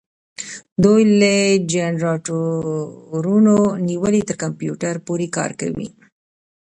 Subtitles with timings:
[0.83, 1.33] دوی له
[1.71, 3.55] جنراتورونو
[3.87, 5.89] نیولې تر کمپیوټر پورې کار کوي.